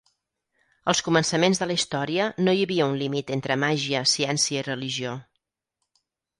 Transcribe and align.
Als 0.93 1.01
començaments 1.07 1.61
de 1.63 1.67
la 1.73 1.75
història 1.81 2.31
no 2.47 2.57
hi 2.61 2.65
havia 2.67 2.89
un 2.95 2.99
límit 3.03 3.31
entre 3.37 3.61
màgia, 3.67 4.03
ciència 4.17 4.59
i 4.59 4.67
religió. 4.73 5.17